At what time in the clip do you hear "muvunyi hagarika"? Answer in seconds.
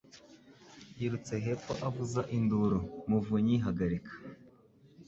3.09-4.13